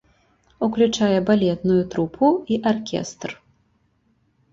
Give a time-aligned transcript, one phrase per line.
[0.67, 3.29] Уключае балетную трупу і аркестр.